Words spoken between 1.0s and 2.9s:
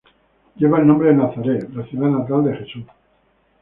de Nazaret, la ciudad natal de Jesús.